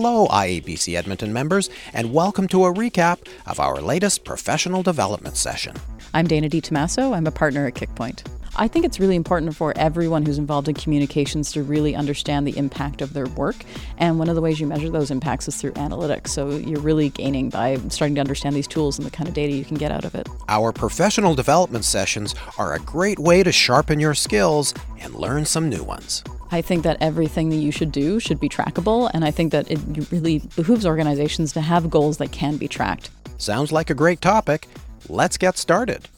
[0.00, 5.74] Hello, IABC Edmonton members, and welcome to a recap of our latest professional development session.
[6.14, 7.16] I'm Dana DiTomaso.
[7.16, 8.22] I'm a partner at Kickpoint.
[8.60, 12.58] I think it's really important for everyone who's involved in communications to really understand the
[12.58, 13.54] impact of their work.
[13.98, 16.28] And one of the ways you measure those impacts is through analytics.
[16.28, 19.52] So you're really gaining by starting to understand these tools and the kind of data
[19.52, 20.28] you can get out of it.
[20.48, 25.68] Our professional development sessions are a great way to sharpen your skills and learn some
[25.68, 26.24] new ones.
[26.50, 29.70] I think that everything that you should do should be trackable, and I think that
[29.70, 29.78] it
[30.10, 33.10] really behooves organizations to have goals that can be tracked.
[33.36, 34.66] Sounds like a great topic.
[35.08, 36.08] Let's get started.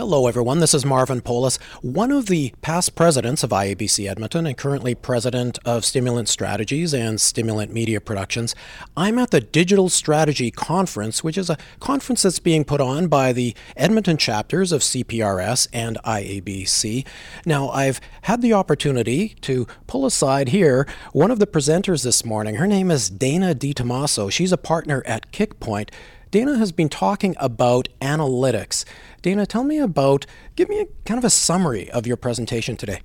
[0.00, 0.60] Hello, everyone.
[0.60, 5.58] This is Marvin Polis, one of the past presidents of IABC Edmonton and currently president
[5.66, 8.54] of Stimulant Strategies and Stimulant Media Productions.
[8.96, 13.34] I'm at the Digital Strategy Conference, which is a conference that's being put on by
[13.34, 17.06] the Edmonton chapters of CPRS and IABC.
[17.44, 22.54] Now, I've had the opportunity to pull aside here one of the presenters this morning.
[22.54, 24.32] Her name is Dana DiTomaso.
[24.32, 25.90] She's a partner at Kickpoint.
[26.30, 28.84] Dana has been talking about analytics.
[29.20, 33.00] Dana, tell me about, give me a, kind of a summary of your presentation today.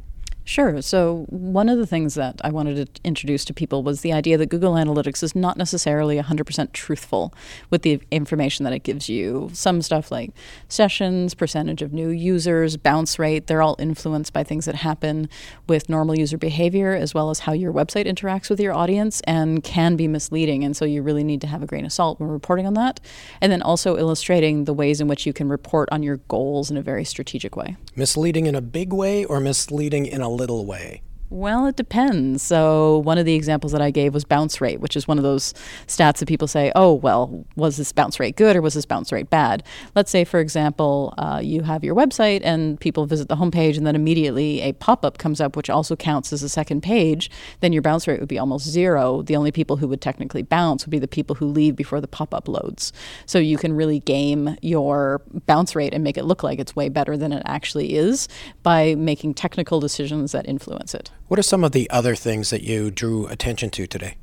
[0.47, 0.79] Sure.
[0.83, 4.38] So, one of the things that I wanted to introduce to people was the idea
[4.38, 7.33] that Google Analytics is not necessarily 100% truthful
[7.71, 9.49] with the information that it gives you.
[9.53, 10.29] Some stuff like
[10.69, 15.29] sessions, percentage of new users, bounce rate, they're all influenced by things that happen
[15.67, 19.63] with normal user behavior as well as how your website interacts with your audience and
[19.63, 20.63] can be misleading.
[20.63, 22.99] And so, you really need to have a grain of salt when reporting on that.
[23.41, 26.77] And then also illustrating the ways in which you can report on your goals in
[26.77, 27.77] a very strategic way.
[27.95, 31.02] Misleading in a big way or misleading in a little way?
[31.31, 32.44] Well, it depends.
[32.44, 35.23] So, one of the examples that I gave was bounce rate, which is one of
[35.23, 35.54] those
[35.88, 39.12] stats that people say, oh, well, was this bounce rate good or was this bounce
[39.12, 39.64] rate bad?
[39.96, 43.88] Let's say, for example, uh, you have your website and people visit the homepage and
[43.88, 47.73] then immediately a pop up comes up, which also counts as a second page, then
[47.73, 49.23] your bounce rate would be almost zero.
[49.23, 52.08] The only people who would technically bounce would be the people who leave before the
[52.08, 52.94] pop up loads.
[53.26, 56.88] So, you can really game your bounce rate and make it look like it's way
[56.88, 58.28] better than it actually is
[58.62, 61.09] by making technical decisions that influence it.
[61.28, 64.16] What are some of the other things that you drew attention to today?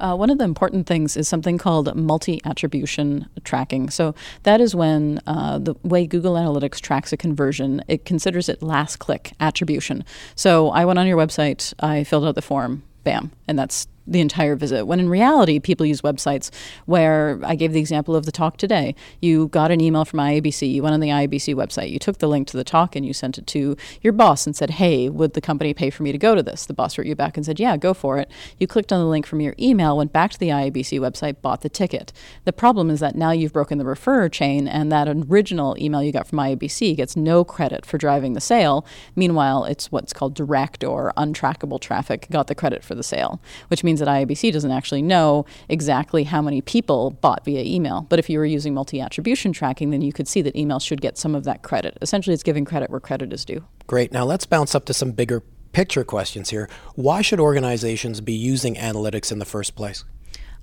[0.00, 3.90] Uh, one of the important things is something called multi attribution tracking.
[3.90, 8.62] So, that is when uh, the way Google Analytics tracks a conversion, it considers it
[8.62, 10.04] last click attribution.
[10.34, 14.20] So, I went on your website, I filled out the form, bam, and that's the
[14.20, 14.86] entire visit.
[14.86, 16.50] When in reality, people use websites
[16.86, 18.94] where I gave the example of the talk today.
[19.20, 22.28] You got an email from IABC, you went on the IABC website, you took the
[22.28, 25.34] link to the talk and you sent it to your boss and said, Hey, would
[25.34, 26.66] the company pay for me to go to this?
[26.66, 28.30] The boss wrote you back and said, Yeah, go for it.
[28.58, 31.62] You clicked on the link from your email, went back to the IABC website, bought
[31.62, 32.12] the ticket.
[32.44, 36.12] The problem is that now you've broken the referrer chain and that original email you
[36.12, 38.86] got from IABC gets no credit for driving the sale.
[39.14, 43.84] Meanwhile, it's what's called direct or untrackable traffic got the credit for the sale, which
[43.84, 48.02] means means that IABC doesn't actually know exactly how many people bought via email.
[48.08, 51.00] But if you were using multi attribution tracking, then you could see that email should
[51.00, 51.96] get some of that credit.
[52.02, 53.64] Essentially, it's giving credit where credit is due.
[53.86, 54.12] Great.
[54.12, 55.42] Now let's bounce up to some bigger
[55.72, 56.68] picture questions here.
[56.94, 60.04] Why should organizations be using analytics in the first place?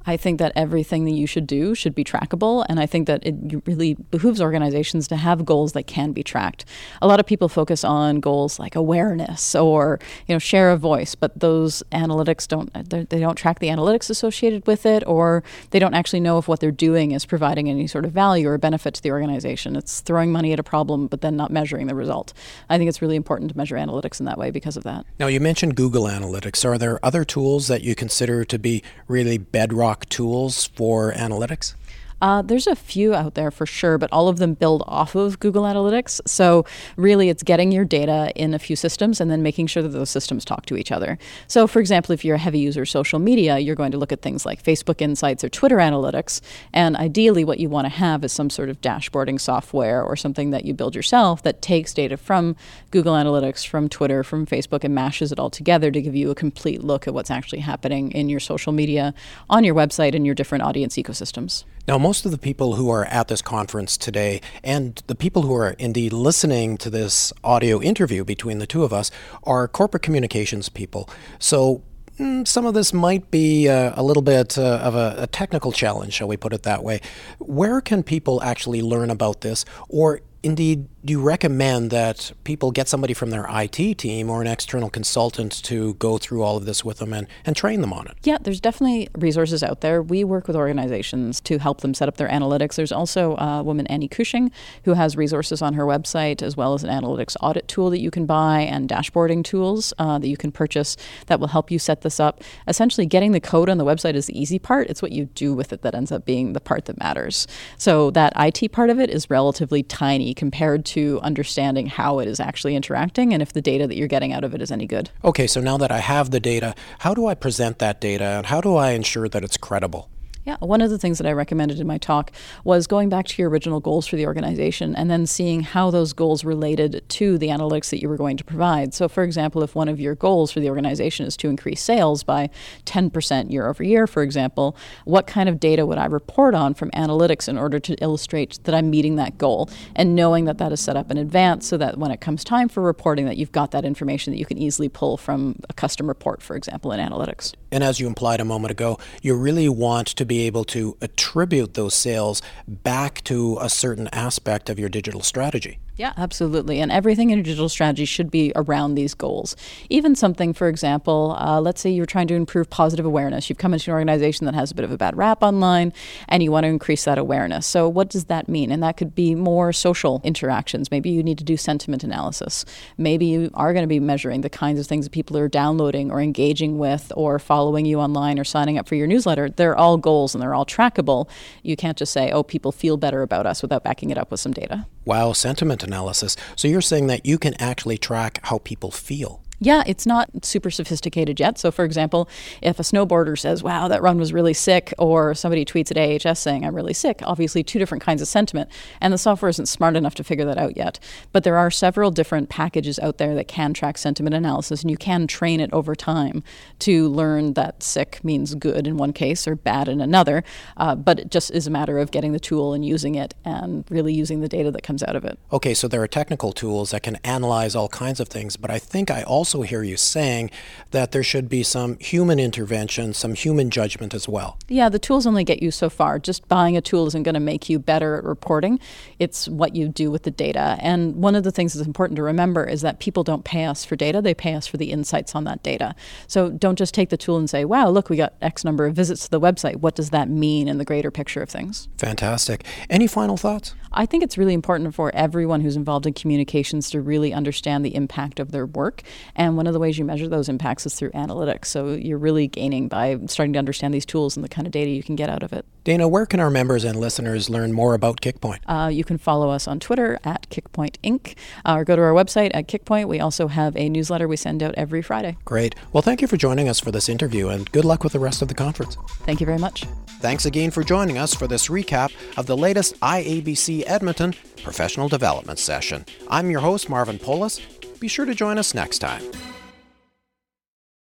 [0.06, 3.26] I think that everything that you should do should be trackable, and I think that
[3.26, 6.66] it really behooves organizations to have goals that can be tracked.
[7.02, 11.16] A lot of people focus on goals like awareness or you know share of voice,
[11.16, 15.94] but those analytics don't they don't track the analytics associated with it, or they don't
[15.94, 19.02] actually know if what they're doing is providing any sort of value or benefit to
[19.02, 19.76] the organization.
[19.76, 22.34] It's throwing money at a problem, but then not measuring the result.
[22.70, 25.06] I think it's really important to measure analytics in that way because of that.
[25.20, 26.66] Now you mentioned Google Analytics.
[26.66, 29.93] Are there other tools that you consider to be really bedrock?
[30.10, 31.76] Tools for analytics?
[32.24, 35.42] Uh, there's a few out there for sure, but all of them build off of
[35.42, 36.22] Google Analytics.
[36.26, 36.64] So,
[36.96, 40.10] really, it's getting your data in a few systems and then making sure that those
[40.10, 41.18] systems talk to each other.
[41.50, 44.14] So, for example, if you're a heavy user of social media, you're going to look
[44.14, 46.40] at things like Facebook Insights or Twitter Analytics.
[46.72, 50.52] And ideally, what you want to have is some sort of dashboarding software or something
[50.52, 52.56] that you build yourself that takes data from
[52.92, 56.36] Google Analytics, from Twitter, from Facebook, and mashes it all together to give you a
[56.36, 59.14] complete look at what's actually happening in your social media,
[59.50, 61.66] on your website, and your different audience ecosystems.
[61.86, 65.54] Now, most of the people who are at this conference today, and the people who
[65.56, 69.10] are indeed listening to this audio interview between the two of us,
[69.44, 71.10] are corporate communications people.
[71.40, 71.82] So,
[72.20, 75.72] mm, some of this might be uh, a little bit uh, of a, a technical
[75.72, 77.02] challenge, shall we put it that way.
[77.40, 79.66] Where can people actually learn about this?
[79.90, 84.48] Or indeed, do you recommend that people get somebody from their IT team or an
[84.48, 88.08] external consultant to go through all of this with them and, and train them on
[88.08, 88.16] it?
[88.24, 90.02] Yeah, there's definitely resources out there.
[90.02, 92.76] We work with organizations to help them set up their analytics.
[92.76, 94.52] There's also a woman, Annie Cushing,
[94.84, 98.12] who has resources on her website, as well as an analytics audit tool that you
[98.12, 100.98] can buy and dashboarding tools uh, that you can purchase
[101.28, 102.42] that will help you set this up.
[102.68, 104.90] Essentially, getting the code on the website is the easy part.
[104.90, 107.48] It's what you do with it that ends up being the part that matters.
[107.78, 112.40] So that IT part of it is relatively tiny compared to understanding how it is
[112.40, 115.10] actually interacting and if the data that you're getting out of it is any good.
[115.24, 118.46] Okay, so now that I have the data, how do I present that data and
[118.46, 120.10] how do I ensure that it's credible?
[120.46, 122.30] Yeah, one of the things that I recommended in my talk
[122.66, 126.12] was going back to your original goals for the organization and then seeing how those
[126.12, 128.94] goals related to the analytics that you were going to provide.
[128.94, 132.24] So, for example, if one of your goals for the organization is to increase sales
[132.24, 132.50] by
[132.86, 134.76] 10% year over year, for example,
[135.06, 138.76] what kind of data would I report on from analytics in order to illustrate that
[138.76, 139.70] I'm meeting that goal?
[139.96, 142.68] And knowing that that is set up in advance so that when it comes time
[142.68, 146.06] for reporting, that you've got that information that you can easily pull from a custom
[146.06, 147.54] report, for example, in analytics.
[147.72, 150.98] And as you implied a moment ago, you really want to be be able to
[151.00, 155.78] attribute those sales back to a certain aspect of your digital strategy.
[155.96, 156.80] Yeah, absolutely.
[156.80, 159.56] And everything in your digital strategy should be around these goals.
[159.92, 163.48] Even something, for example, uh, let's say you're trying to improve positive awareness.
[163.48, 165.94] You've come into an organization that has a bit of a bad rap online
[166.28, 167.68] and you want to increase that awareness.
[167.68, 168.72] So, what does that mean?
[168.72, 170.90] And that could be more social interactions.
[170.90, 172.66] Maybe you need to do sentiment analysis.
[172.98, 176.10] Maybe you are going to be measuring the kinds of things that people are downloading
[176.10, 179.48] or engaging with or following you online or signing up for your newsletter.
[179.48, 181.30] They're all goals and they're all trackable.
[181.62, 184.40] You can't just say, oh, people feel better about us without backing it up with
[184.40, 184.88] some data.
[185.06, 186.38] Wow, sentiment analysis.
[186.56, 189.43] So you're saying that you can actually track how people feel.
[189.64, 191.58] Yeah, it's not super sophisticated yet.
[191.58, 192.28] So, for example,
[192.62, 196.40] if a snowboarder says, wow, that run was really sick, or somebody tweets at AHS
[196.40, 198.70] saying, I'm really sick, obviously two different kinds of sentiment.
[199.00, 201.00] And the software isn't smart enough to figure that out yet.
[201.32, 204.98] But there are several different packages out there that can track sentiment analysis, and you
[204.98, 206.44] can train it over time
[206.80, 210.44] to learn that sick means good in one case or bad in another.
[210.76, 213.86] Uh, but it just is a matter of getting the tool and using it and
[213.90, 215.40] really using the data that comes out of it.
[215.54, 218.78] Okay, so there are technical tools that can analyze all kinds of things, but I
[218.78, 220.50] think I also also hear you saying
[220.92, 224.58] that there should be some human intervention, some human judgment as well.
[224.68, 226.18] Yeah, the tools only get you so far.
[226.18, 228.80] Just buying a tool isn't going to make you better at reporting.
[229.20, 230.78] It's what you do with the data.
[230.80, 233.86] And one of the things that's important to remember is that people don't pay us
[233.86, 235.94] for data, they pay us for the insights on that data.
[236.28, 238.96] So don't just take the tool and say, wow, look, we got X number of
[238.96, 239.78] visits to the website.
[239.78, 241.88] What does that mean in the greater picture of things?
[241.98, 242.66] Fantastic.
[242.90, 243.76] Any final thoughts?
[243.96, 247.94] I think it's really important for everyone who's involved in communications to really understand the
[247.94, 249.04] impact of their work
[249.36, 251.66] and one of the ways you measure those impacts is through analytics.
[251.66, 254.92] So you're really gaining by starting to understand these tools and the kind of data
[254.92, 255.66] you can get out of it.
[255.84, 258.60] Dana, where can our members and listeners learn more about Kickpoint?
[258.68, 261.36] Uh, you can follow us on Twitter at Kickpoint Inc.
[261.66, 263.08] Uh, or go to our website at Kickpoint.
[263.08, 265.38] We also have a newsletter we send out every Friday.
[265.44, 265.76] Great.
[265.92, 268.42] Well, thank you for joining us for this interview and good luck with the rest
[268.42, 268.98] of the conference.
[269.26, 269.86] Thank you very much.
[270.20, 274.34] Thanks again for joining us for this recap of the latest IABC Edmonton
[274.64, 276.06] professional development session.
[276.30, 277.60] I'm your host, Marvin Polis.
[278.04, 279.22] Be sure to join us next time.